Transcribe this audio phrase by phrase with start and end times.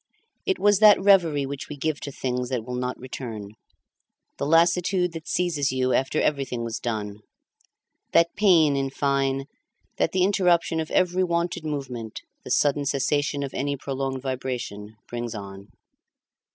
[0.47, 3.51] It was that reverie which we give to things that will not return,
[4.39, 7.19] the lassitude that seizes you after everything was done;
[8.11, 9.45] that pain, in fine,
[9.97, 15.35] that the interruption of every wonted movement, the sudden cessation of any prolonged vibration, brings
[15.35, 15.67] on.